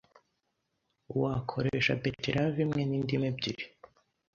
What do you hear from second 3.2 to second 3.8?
ebyiri